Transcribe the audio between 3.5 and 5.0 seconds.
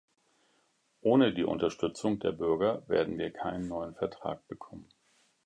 neuen Vertrag bekommen.